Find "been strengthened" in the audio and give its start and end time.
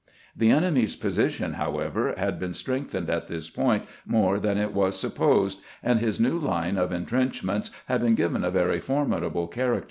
2.39-3.07